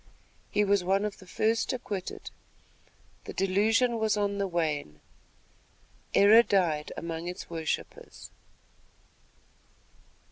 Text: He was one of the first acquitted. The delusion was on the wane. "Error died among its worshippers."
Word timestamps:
He 0.49 0.63
was 0.63 0.83
one 0.83 1.05
of 1.05 1.19
the 1.19 1.27
first 1.27 1.71
acquitted. 1.73 2.31
The 3.25 3.33
delusion 3.33 3.99
was 3.99 4.17
on 4.17 4.39
the 4.39 4.47
wane. 4.47 4.99
"Error 6.15 6.41
died 6.41 6.91
among 6.97 7.27
its 7.27 7.51
worshippers." 7.51 8.31